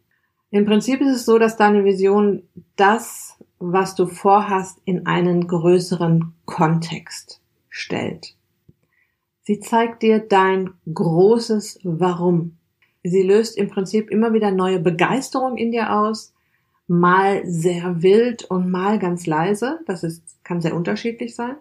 Im 0.50 0.66
Prinzip 0.66 1.02
ist 1.02 1.16
es 1.16 1.26
so, 1.26 1.38
dass 1.40 1.58
deine 1.58 1.84
Vision 1.84 2.44
das, 2.76 3.38
was 3.60 3.96
du 3.96 4.08
vorhast, 4.08 4.80
in 4.86 5.06
einen 5.06 5.48
größeren 5.48 6.34
Kontext 6.46 7.42
stellt. 7.70 8.36
Sie 9.44 9.60
zeigt 9.60 10.04
dir 10.04 10.20
dein 10.20 10.74
großes 10.94 11.80
Warum. 11.84 12.58
Sie 13.10 13.24
löst 13.24 13.58
im 13.58 13.70
Prinzip 13.70 14.10
immer 14.10 14.34
wieder 14.34 14.52
neue 14.52 14.80
Begeisterung 14.80 15.58
in 15.58 15.72
dir 15.72 15.94
aus, 15.94 16.34
mal 16.88 17.46
sehr 17.46 18.02
wild 18.02 18.46
und 18.46 18.70
mal 18.70 19.00
ganz 19.00 19.26
leise. 19.26 19.80
Das 19.86 20.04
ist, 20.04 20.44
kann 20.44 20.62
sehr 20.62 20.76
unterschiedlich 20.76 21.36
sein. 21.36 21.56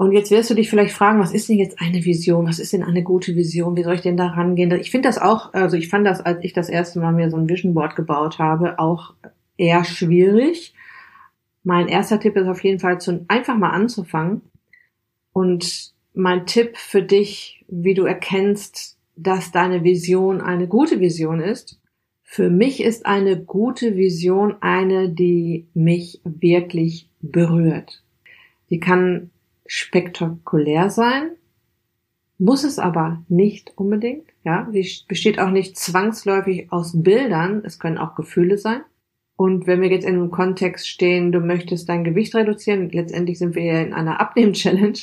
Und 0.00 0.12
jetzt 0.12 0.30
wirst 0.30 0.48
du 0.48 0.54
dich 0.54 0.70
vielleicht 0.70 0.94
fragen, 0.94 1.20
was 1.20 1.34
ist 1.34 1.50
denn 1.50 1.58
jetzt 1.58 1.78
eine 1.78 2.02
Vision? 2.04 2.46
Was 2.46 2.58
ist 2.58 2.72
denn 2.72 2.82
eine 2.82 3.02
gute 3.02 3.36
Vision? 3.36 3.76
Wie 3.76 3.82
soll 3.82 3.96
ich 3.96 4.00
denn 4.00 4.16
da 4.16 4.28
rangehen? 4.28 4.72
Ich 4.72 4.90
finde 4.90 5.08
das 5.08 5.18
auch, 5.18 5.52
also 5.52 5.76
ich 5.76 5.88
fand 5.88 6.06
das, 6.06 6.22
als 6.22 6.42
ich 6.42 6.54
das 6.54 6.70
erste 6.70 7.00
Mal 7.00 7.12
mir 7.12 7.30
so 7.30 7.36
ein 7.36 7.50
Vision 7.50 7.74
Board 7.74 7.96
gebaut 7.96 8.38
habe, 8.38 8.78
auch 8.78 9.12
eher 9.58 9.84
schwierig. 9.84 10.74
Mein 11.64 11.86
erster 11.86 12.18
Tipp 12.18 12.34
ist 12.36 12.48
auf 12.48 12.64
jeden 12.64 12.78
Fall 12.78 12.98
zu, 12.98 13.26
einfach 13.28 13.58
mal 13.58 13.72
anzufangen. 13.72 14.40
Und 15.34 15.92
mein 16.14 16.46
Tipp 16.46 16.78
für 16.78 17.02
dich, 17.02 17.64
wie 17.68 17.92
du 17.92 18.04
erkennst, 18.04 18.96
dass 19.22 19.52
deine 19.52 19.84
Vision 19.84 20.40
eine 20.40 20.66
gute 20.66 21.00
Vision 21.00 21.40
ist. 21.40 21.80
Für 22.22 22.48
mich 22.48 22.82
ist 22.82 23.06
eine 23.06 23.42
gute 23.42 23.96
Vision 23.96 24.56
eine, 24.60 25.08
die 25.08 25.66
mich 25.74 26.20
wirklich 26.24 27.08
berührt. 27.20 28.02
Sie 28.68 28.78
kann 28.78 29.30
spektakulär 29.66 30.90
sein, 30.90 31.32
muss 32.38 32.64
es 32.64 32.78
aber 32.78 33.22
nicht 33.28 33.72
unbedingt. 33.76 34.24
Ja, 34.44 34.68
sie 34.72 34.88
besteht 35.06 35.38
auch 35.38 35.50
nicht 35.50 35.76
zwangsläufig 35.76 36.72
aus 36.72 37.02
Bildern. 37.02 37.62
Es 37.64 37.78
können 37.78 37.98
auch 37.98 38.14
Gefühle 38.14 38.56
sein. 38.56 38.80
Und 39.36 39.66
wenn 39.66 39.80
wir 39.80 39.90
jetzt 39.90 40.06
in 40.06 40.14
einem 40.14 40.30
Kontext 40.30 40.88
stehen, 40.88 41.32
du 41.32 41.40
möchtest 41.40 41.88
dein 41.88 42.04
Gewicht 42.04 42.34
reduzieren, 42.34 42.90
letztendlich 42.90 43.38
sind 43.38 43.54
wir 43.54 43.64
ja 43.64 43.80
in 43.80 43.92
einer 43.92 44.20
Abnehm-Challenge, 44.20 44.98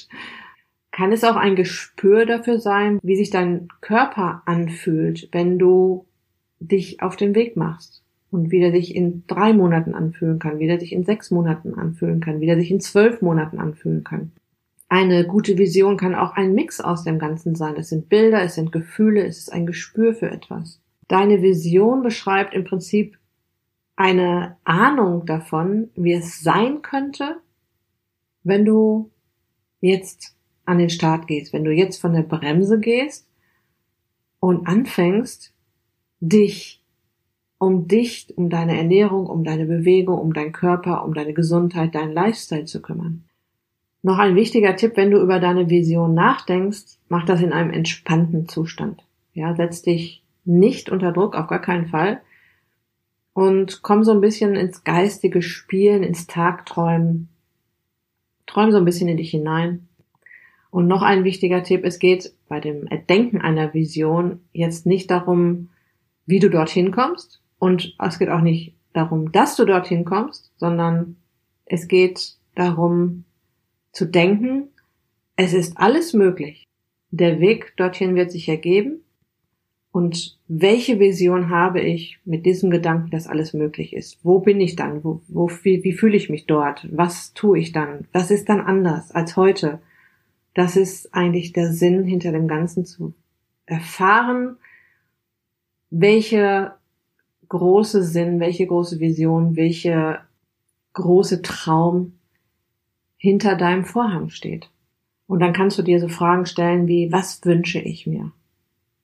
kann 0.98 1.12
es 1.12 1.24
auch 1.24 1.36
ein 1.36 1.56
Gespür 1.56 2.26
dafür 2.26 2.60
sein, 2.60 2.98
wie 3.04 3.16
sich 3.16 3.30
dein 3.30 3.68
Körper 3.82 4.42
anfühlt, 4.48 5.30
wenn 5.32 5.60
du 5.60 6.08
dich 6.60 7.04
auf 7.04 7.16
den 7.16 7.36
Weg 7.36 7.56
machst 7.56 8.02
und 8.32 8.50
wie 8.50 8.60
der 8.60 8.72
sich 8.72 8.96
in 8.96 9.24
drei 9.28 9.54
Monaten 9.54 9.94
anfühlen 9.94 10.40
kann, 10.40 10.58
wie 10.58 10.66
der 10.66 10.80
sich 10.80 10.94
in 10.94 11.04
sechs 11.04 11.30
Monaten 11.30 11.76
anfühlen 11.76 12.20
kann, 12.20 12.42
wie 12.42 12.48
der 12.48 12.58
sich 12.58 12.72
in 12.72 12.80
zwölf 12.80 13.22
Monaten 13.22 13.60
anfühlen 13.60 14.04
kann. 14.04 14.32
Eine 14.90 15.28
gute 15.28 15.60
Vision 15.60 15.98
kann 15.98 16.16
auch 16.16 16.32
ein 16.32 16.56
Mix 16.56 16.82
aus 16.82 17.04
dem 17.04 17.20
Ganzen 17.20 17.54
sein. 17.54 17.76
Es 17.78 17.90
sind 17.90 18.10
Bilder, 18.10 18.42
es 18.42 18.56
sind 18.56 18.72
Gefühle, 18.72 19.24
es 19.24 19.38
ist 19.38 19.54
ein 19.54 19.68
Gespür 19.68 20.16
für 20.16 20.32
etwas. 20.32 20.82
Deine 21.08 21.44
Vision 21.44 22.02
beschreibt 22.02 22.56
im 22.56 22.64
Prinzip 22.64 23.20
eine 23.96 24.58
Ahnung 24.64 25.28
davon, 25.28 25.92
wie 25.96 26.14
es 26.14 26.42
sein 26.42 26.82
könnte, 26.82 27.36
wenn 28.44 28.66
du 28.66 29.12
jetzt 29.80 30.37
an 30.68 30.78
den 30.78 30.90
Start 30.90 31.28
gehst, 31.28 31.54
wenn 31.54 31.64
du 31.64 31.72
jetzt 31.72 32.00
von 32.00 32.14
der 32.14 32.24
Bremse 32.24 32.80
gehst 32.80 33.28
und 34.40 34.68
anfängst, 34.68 35.54
dich 36.20 36.84
um 37.58 37.88
dich, 37.88 38.28
um 38.36 38.50
deine 38.50 38.78
Ernährung, 38.78 39.26
um 39.28 39.44
deine 39.44 39.66
Bewegung, 39.66 40.20
um 40.20 40.34
deinen 40.34 40.52
Körper, 40.52 41.04
um 41.06 41.14
deine 41.14 41.34
Gesundheit, 41.34 41.96
deinen 41.96 42.14
Lifestyle 42.14 42.66
zu 42.66 42.82
kümmern. 42.82 43.24
Noch 44.04 44.20
ein 44.20 44.36
wichtiger 44.36 44.76
Tipp, 44.76 44.94
wenn 44.96 45.10
du 45.10 45.20
über 45.20 45.40
deine 45.40 45.70
Vision 45.70 46.14
nachdenkst, 46.14 47.00
mach 47.10 47.26
das 47.26 47.42
in 47.42 47.52
einem 47.52 47.72
entspannten 47.72 48.48
Zustand. 48.48 49.04
Ja, 49.34 49.56
setz 49.56 49.82
dich 49.82 50.24
nicht 50.46 50.90
unter 50.90 51.12
Druck, 51.12 51.36
auf 51.36 51.48
gar 51.48 51.62
keinen 51.62 51.88
Fall. 51.88 52.22
Und 53.34 53.82
komm 53.82 54.04
so 54.04 54.12
ein 54.12 54.22
bisschen 54.22 54.56
ins 54.56 54.84
geistige 54.84 55.42
Spielen, 55.42 56.04
ins 56.04 56.28
Tagträumen. 56.28 57.30
Träum 58.46 58.72
so 58.72 58.78
ein 58.78 58.86
bisschen 58.86 59.10
in 59.10 59.18
dich 59.18 59.32
hinein. 59.32 59.88
Und 60.78 60.86
noch 60.86 61.02
ein 61.02 61.24
wichtiger 61.24 61.64
Tipp, 61.64 61.84
es 61.86 61.98
geht 61.98 62.34
bei 62.48 62.60
dem 62.60 62.86
Erdenken 62.86 63.42
einer 63.42 63.74
Vision 63.74 64.42
jetzt 64.54 64.86
nicht 64.86 65.10
darum, 65.10 65.70
wie 66.28 66.38
du 66.38 66.52
dorthin 66.52 66.92
kommst 66.92 67.42
und 67.58 67.96
es 67.98 68.20
geht 68.20 68.30
auch 68.30 68.42
nicht 68.42 68.76
darum, 68.94 69.32
dass 69.32 69.56
du 69.56 69.66
dorthin 69.66 70.06
kommst, 70.06 70.52
sondern 70.58 71.16
es 71.66 71.88
geht 71.88 72.36
darum 72.54 73.24
zu 73.92 74.06
denken, 74.06 74.68
es 75.36 75.56
ist 75.56 75.80
alles 75.80 76.14
möglich. 76.14 76.68
Der 77.10 77.40
Weg 77.40 77.74
dorthin 77.78 78.14
wird 78.14 78.30
sich 78.32 78.48
ergeben 78.48 79.00
und 79.92 80.38
welche 80.48 81.00
Vision 81.00 81.50
habe 81.50 81.82
ich 81.82 82.20
mit 82.24 82.46
diesem 82.46 82.70
Gedanken, 82.70 83.10
dass 83.10 83.26
alles 83.26 83.54
möglich 83.54 83.94
ist? 83.94 84.20
Wo 84.22 84.42
bin 84.42 84.62
ich 84.62 84.76
dann? 84.76 85.04
Wo, 85.04 85.22
wo, 85.28 85.50
wie, 85.64 85.84
wie 85.84 85.94
fühle 85.94 86.18
ich 86.18 86.30
mich 86.30 86.46
dort? 86.46 86.88
Was 86.92 87.34
tue 87.34 87.58
ich 87.58 87.72
dann? 87.72 88.08
Was 88.12 88.30
ist 88.30 88.48
dann 88.48 88.62
anders 88.62 89.10
als 89.10 89.36
heute? 89.38 89.80
Das 90.58 90.76
ist 90.76 91.14
eigentlich 91.14 91.54
der 91.54 91.72
Sinn 91.72 92.04
hinter 92.04 92.32
dem 92.32 92.48
Ganzen 92.48 92.84
zu 92.84 93.14
erfahren, 93.68 94.58
welche 95.92 96.74
große 97.48 98.02
Sinn, 98.02 98.40
welche 98.40 98.66
große 98.66 99.00
Vision, 99.00 99.56
welche 99.56 100.18
große 100.94 101.44
Traum 101.44 102.14
hinter 103.18 103.56
deinem 103.56 103.86
Vorhang 103.86 104.30
steht. 104.30 104.72
Und 105.28 105.42
dann 105.42 105.54
kannst 105.54 105.78
du 105.78 105.84
dir 105.84 106.00
so 106.00 106.08
Fragen 106.08 106.48
stellen 106.48 106.88
wie, 106.88 107.12
was 107.12 107.46
wünsche 107.46 107.78
ich 107.78 108.08
mir? 108.08 108.32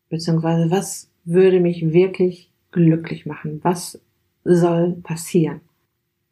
Beziehungsweise, 0.09 0.71
was 0.71 1.11
würde 1.23 1.59
mich 1.59 1.93
wirklich 1.93 2.49
glücklich 2.71 3.27
machen? 3.27 3.59
Was 3.61 4.01
soll 4.43 4.93
passieren? 5.03 5.61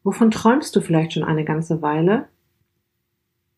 Wovon 0.02 0.32
träumst 0.32 0.74
du 0.74 0.80
vielleicht 0.80 1.12
schon 1.12 1.22
eine 1.22 1.44
ganze 1.44 1.80
Weile? 1.80 2.26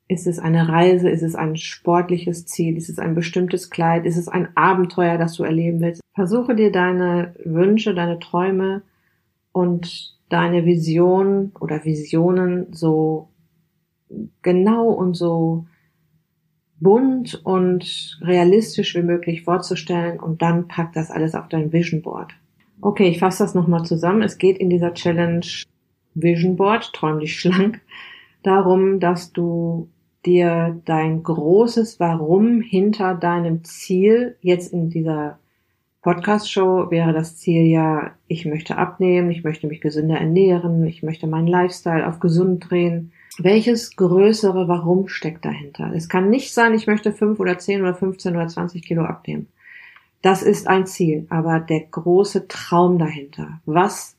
Ist 0.06 0.26
es 0.26 0.38
eine 0.38 0.68
Reise? 0.68 1.08
Ist 1.08 1.22
es 1.22 1.34
ein 1.34 1.56
sportliches 1.56 2.46
Ziel? 2.46 2.76
Ist 2.76 2.90
es 2.90 2.98
ein 2.98 3.14
bestimmtes 3.14 3.70
Kleid? 3.70 4.04
Ist 4.04 4.18
es 4.18 4.28
ein 4.28 4.48
Abenteuer, 4.54 5.16
das 5.16 5.34
du 5.34 5.44
erleben 5.44 5.80
willst? 5.80 6.02
Versuche 6.14 6.54
dir 6.54 6.70
deine 6.70 7.34
Wünsche, 7.44 7.94
deine 7.94 8.18
Träume 8.18 8.82
und 9.52 10.14
deine 10.28 10.66
Vision 10.66 11.52
oder 11.58 11.84
Visionen 11.84 12.72
so 12.72 13.28
genau 14.42 14.88
und 14.88 15.14
so 15.14 15.66
bunt 16.80 17.40
und 17.44 18.18
realistisch 18.20 18.94
wie 18.94 19.02
möglich 19.02 19.42
vorzustellen 19.42 20.20
und 20.20 20.42
dann 20.42 20.68
pack 20.68 20.92
das 20.92 21.10
alles 21.10 21.34
auf 21.34 21.48
dein 21.48 21.72
Vision 21.72 22.02
Board. 22.02 22.32
Okay, 22.80 23.08
ich 23.08 23.20
fasse 23.20 23.42
das 23.42 23.54
nochmal 23.54 23.84
zusammen. 23.84 24.22
Es 24.22 24.36
geht 24.36 24.58
in 24.58 24.68
dieser 24.68 24.92
Challenge 24.92 25.46
Vision 26.14 26.56
Board, 26.56 26.92
träum 26.92 27.20
dich 27.20 27.40
schlank, 27.40 27.80
darum, 28.42 29.00
dass 29.00 29.32
du 29.32 29.88
dir 30.26 30.80
dein 30.84 31.22
großes 31.22 32.00
Warum 32.00 32.60
hinter 32.60 33.14
deinem 33.14 33.64
Ziel, 33.64 34.36
jetzt 34.40 34.72
in 34.72 34.90
dieser 34.90 35.38
Podcast-Show 36.02 36.90
wäre 36.90 37.14
das 37.14 37.38
Ziel 37.38 37.62
ja, 37.62 38.12
ich 38.26 38.44
möchte 38.44 38.76
abnehmen, 38.76 39.30
ich 39.30 39.42
möchte 39.42 39.66
mich 39.66 39.80
gesünder 39.80 40.18
ernähren, 40.18 40.84
ich 40.84 41.02
möchte 41.02 41.26
meinen 41.26 41.46
Lifestyle 41.46 42.06
auf 42.06 42.20
gesund 42.20 42.70
drehen. 42.70 43.12
Welches 43.38 43.96
größere 43.96 44.68
Warum 44.68 45.08
steckt 45.08 45.44
dahinter? 45.44 45.92
Es 45.94 46.08
kann 46.08 46.28
nicht 46.28 46.52
sein, 46.52 46.74
ich 46.74 46.86
möchte 46.86 47.10
fünf 47.10 47.40
oder 47.40 47.58
zehn 47.58 47.80
oder 47.80 47.94
15 47.94 48.36
oder 48.36 48.48
20 48.48 48.82
Kilo 48.82 49.04
abnehmen. 49.04 49.48
Das 50.20 50.42
ist 50.42 50.68
ein 50.68 50.86
Ziel, 50.86 51.26
aber 51.30 51.58
der 51.58 51.80
große 51.80 52.48
Traum 52.48 52.98
dahinter, 52.98 53.60
was 53.64 54.16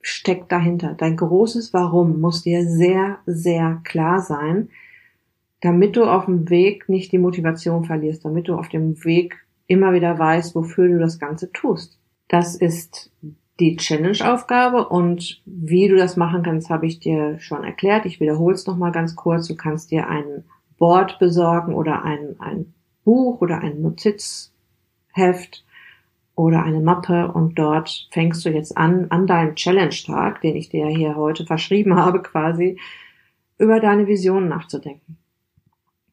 steckt 0.00 0.52
dahinter? 0.52 0.94
Dein 0.94 1.16
großes 1.16 1.72
Warum 1.72 2.20
muss 2.20 2.42
dir 2.42 2.68
sehr, 2.68 3.18
sehr 3.26 3.80
klar 3.84 4.20
sein, 4.20 4.70
damit 5.60 5.96
du 5.96 6.04
auf 6.04 6.26
dem 6.26 6.50
Weg 6.50 6.88
nicht 6.88 7.12
die 7.12 7.18
Motivation 7.18 7.84
verlierst, 7.84 8.24
damit 8.24 8.48
du 8.48 8.54
auf 8.56 8.68
dem 8.68 9.04
Weg 9.04 9.46
immer 9.66 9.92
wieder 9.92 10.18
weißt, 10.18 10.54
wofür 10.54 10.88
du 10.88 10.98
das 10.98 11.18
Ganze 11.18 11.50
tust. 11.52 11.98
Das 12.28 12.56
ist 12.56 13.10
die 13.58 13.76
Challenge-Aufgabe 13.76 14.88
und 14.88 15.42
wie 15.46 15.88
du 15.88 15.96
das 15.96 16.16
machen 16.16 16.42
kannst, 16.42 16.68
habe 16.68 16.86
ich 16.86 17.00
dir 17.00 17.38
schon 17.38 17.64
erklärt. 17.64 18.04
Ich 18.04 18.20
wiederhole 18.20 18.54
es 18.54 18.66
nochmal 18.66 18.92
ganz 18.92 19.16
kurz. 19.16 19.48
Du 19.48 19.56
kannst 19.56 19.90
dir 19.90 20.08
ein 20.08 20.44
Board 20.78 21.18
besorgen 21.18 21.74
oder 21.74 22.02
ein, 22.02 22.36
ein 22.38 22.74
Buch 23.04 23.40
oder 23.40 23.60
ein 23.60 23.80
Notizheft 23.80 25.64
oder 26.34 26.62
eine 26.64 26.80
Mappe 26.80 27.32
und 27.32 27.58
dort 27.58 28.08
fängst 28.10 28.44
du 28.44 28.50
jetzt 28.50 28.76
an, 28.76 29.06
an 29.08 29.26
deinem 29.26 29.54
Challenge-Tag, 29.54 30.42
den 30.42 30.56
ich 30.56 30.68
dir 30.68 30.86
hier 30.88 31.16
heute 31.16 31.46
verschrieben 31.46 31.96
habe 31.96 32.20
quasi, 32.20 32.78
über 33.58 33.80
deine 33.80 34.06
Vision 34.06 34.48
nachzudenken. 34.48 35.16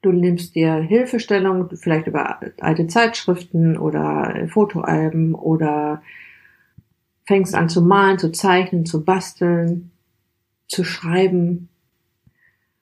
Du 0.04 0.12
nimmst 0.12 0.54
dir 0.54 0.74
Hilfestellung, 0.76 1.70
vielleicht 1.76 2.08
über 2.08 2.42
alte 2.60 2.88
Zeitschriften 2.88 3.78
oder 3.78 4.48
Fotoalben 4.50 5.34
oder 5.34 6.02
fängst 7.26 7.56
an 7.56 7.70
zu 7.70 7.82
malen, 7.82 8.20
zu 8.20 8.34
zeichnen, 8.34 8.86
zu 8.86 9.06
basteln, 9.06 9.92
zu 10.68 10.84
schreiben. 10.84 11.70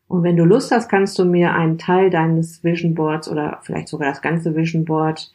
Und 0.07 0.23
wenn 0.23 0.35
du 0.35 0.45
Lust 0.45 0.71
hast, 0.71 0.89
kannst 0.89 1.19
du 1.19 1.25
mir 1.25 1.53
einen 1.53 1.77
Teil 1.77 2.09
deines 2.09 2.63
Vision 2.63 2.95
Boards 2.95 3.29
oder 3.29 3.59
vielleicht 3.61 3.89
sogar 3.89 4.09
das 4.09 4.23
ganze 4.23 4.55
Vision 4.55 4.83
Board 4.83 5.31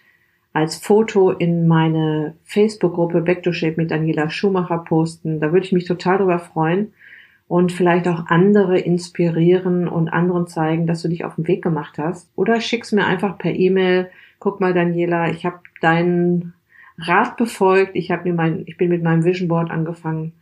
als 0.53 0.75
Foto 0.77 1.31
in 1.31 1.69
meine 1.69 2.35
Facebook-Gruppe 2.43 3.21
Back 3.21 3.45
to 3.45 3.53
Shape 3.53 3.77
mit 3.77 3.93
Daniela 3.93 4.29
Schumacher 4.29 4.79
posten. 4.79 5.39
Da 5.39 5.53
würde 5.53 5.67
ich 5.67 5.73
mich 5.73 5.85
total 5.85 6.19
drüber 6.19 6.41
freuen 6.41 6.93
und 7.49 7.73
vielleicht 7.73 8.09
auch 8.09 8.27
andere 8.27 8.79
inspirieren 8.79 9.87
und 9.87 10.09
anderen 10.09 10.47
zeigen, 10.47 10.87
dass 10.87 11.03
du 11.03 11.09
dich 11.09 11.25
auf 11.25 11.37
den 11.37 11.47
Weg 11.47 11.63
gemacht 11.63 11.99
hast. 11.99 12.31
Oder 12.35 12.61
schick's 12.61 12.93
mir 12.93 13.07
einfach 13.07 13.39
per 13.39 13.55
E-Mail. 13.55 14.11
Guck 14.39 14.61
mal, 14.61 14.75
Daniela, 14.75 15.31
ich 15.31 15.47
habe 15.47 15.61
deinen 15.81 16.55
Rat 16.99 17.37
befolgt. 17.37 17.95
Ich 17.95 18.11
habe 18.11 18.25
mir 18.25 18.35
mein, 18.35 18.65
ich 18.67 18.77
bin 18.77 18.89
mit 18.89 19.03
meinem 19.03 19.25
Vision 19.25 19.49
Board 19.49 19.71
angefangen. 19.71 20.33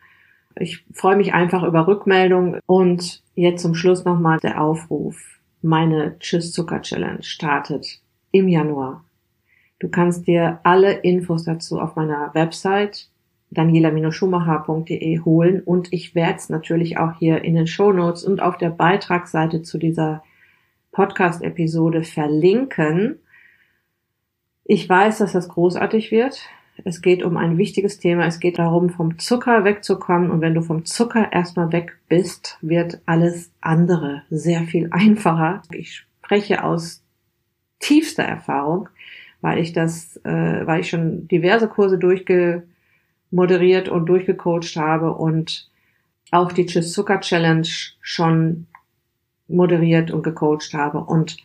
Ich 0.57 0.85
freue 0.93 1.17
mich 1.17 1.35
einfach 1.35 1.63
über 1.63 1.87
Rückmeldung. 1.87 2.59
Und 2.67 3.23
jetzt 3.35 3.63
zum 3.63 3.75
Schluss 3.75 4.05
nochmal 4.05 4.39
der 4.39 4.61
Aufruf. 4.61 5.41
Meine 5.61 6.19
Tschüss 6.21 6.53
Zucker 6.53 6.81
Challenge 6.81 7.23
startet 7.23 8.01
im 8.31 8.49
Januar. 8.49 9.05
Du 9.79 9.89
kannst 9.91 10.27
dir 10.27 10.61
alle 10.63 10.93
Infos 10.93 11.45
dazu 11.45 11.81
auf 11.81 11.97
meiner 11.97 12.31
Website 12.35 13.09
daniela-schumacher.de 13.55 15.21
holen 15.21 15.61
und 15.61 15.93
ich 15.93 16.15
werde 16.15 16.37
es 16.37 16.49
natürlich 16.49 16.99
auch 16.99 17.19
hier 17.19 17.43
in 17.45 17.55
den 17.55 17.67
Show 17.67 17.93
Notes 17.93 18.25
und 18.25 18.43
auf 18.43 18.59
der 18.59 18.71
Beitragsseite 18.71 19.63
zu 19.63 19.79
dieser 19.79 20.23
Podcast-Episode 20.93 22.05
verlinken. 22.05 23.19
Ich 24.65 24.89
weiß, 24.89 25.19
dass 25.19 25.33
das 25.33 25.49
großartig 25.49 26.11
wird. 26.11 26.49
Es 26.85 27.03
geht 27.03 27.23
um 27.23 27.37
ein 27.37 27.59
wichtiges 27.59 27.99
Thema. 27.99 28.27
Es 28.27 28.41
geht 28.41 28.59
darum, 28.59 28.91
vom 28.91 29.19
Zucker 29.19 29.65
wegzukommen. 29.65 30.31
Und 30.31 30.41
wenn 30.41 30.55
du 30.55 30.63
vom 30.63 30.85
Zucker 30.85 31.33
erstmal 31.33 31.73
weg 31.73 31.99
bist, 32.09 32.59
wird 32.63 33.01
alles 33.07 33.53
andere 33.61 34.23
sehr 34.31 34.63
viel 34.63 34.89
einfacher. 34.91 35.63
Ich 35.71 36.05
spreche 36.23 36.65
aus 36.65 37.05
tiefster 37.79 38.25
Erfahrung, 38.25 38.89
weil 39.41 39.59
ich 39.59 39.73
das, 39.73 40.17
äh, 40.25 40.67
weil 40.67 40.81
ich 40.81 40.89
schon 40.89 41.29
diverse 41.29 41.69
Kurse 41.69 41.99
durchge 41.99 42.65
moderiert 43.35 43.89
und 43.89 44.07
durchgecoacht 44.07 44.77
habe 44.77 45.13
und 45.13 45.69
auch 46.31 46.53
die 46.53 46.67
Tschüss 46.67 46.93
Zucker 46.93 47.21
Challenge 47.21 47.69
schon 48.01 48.67
moderiert 49.49 50.11
und 50.11 50.23
gecoacht 50.23 50.73
habe. 50.73 51.01
Und 51.01 51.37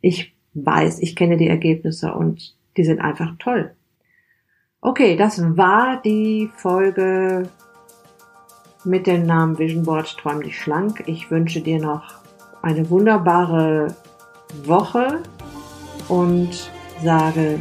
ich 0.00 0.34
weiß, 0.54 1.00
ich 1.00 1.14
kenne 1.16 1.36
die 1.36 1.48
Ergebnisse 1.48 2.12
und 2.12 2.54
die 2.76 2.84
sind 2.84 3.00
einfach 3.00 3.34
toll. 3.38 3.74
Okay, 4.80 5.16
das 5.16 5.40
war 5.56 6.02
die 6.02 6.50
Folge 6.56 7.48
mit 8.84 9.06
dem 9.06 9.26
Namen 9.26 9.58
Vision 9.58 9.84
Board 9.84 10.16
Träum 10.18 10.42
dich 10.42 10.60
schlank. 10.60 11.04
Ich 11.06 11.30
wünsche 11.30 11.60
dir 11.60 11.80
noch 11.80 12.22
eine 12.62 12.88
wunderbare 12.90 13.94
Woche 14.64 15.22
und 16.08 16.70
sage 17.02 17.60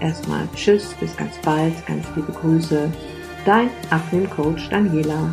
erstmal 0.00 0.48
Tschüss, 0.54 0.94
bis 0.94 1.16
ganz 1.16 1.38
bald, 1.38 1.86
ganz 1.86 2.06
liebe 2.16 2.32
Grüße 2.32 2.90
dein 3.44 3.70
Abnehmcoach 3.90 4.68
Daniela. 4.70 5.30